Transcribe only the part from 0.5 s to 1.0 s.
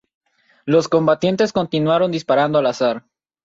Los